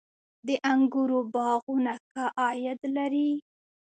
[0.47, 3.29] د انګورو باغونه ښه عاید لري؟